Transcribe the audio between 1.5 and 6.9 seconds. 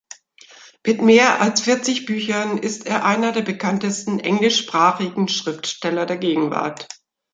vierzig Büchern ist er einer der bekanntesten englischsprachigen Schriftsteller der Gegenwart.